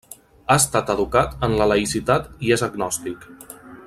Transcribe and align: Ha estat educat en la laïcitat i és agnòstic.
Ha 0.47 0.55
estat 0.61 0.87
educat 0.93 1.45
en 1.49 1.53
la 1.59 1.67
laïcitat 1.73 2.33
i 2.49 2.53
és 2.57 2.65
agnòstic. 2.69 3.29